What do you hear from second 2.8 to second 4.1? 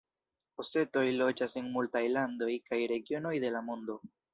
regionoj de la mondo.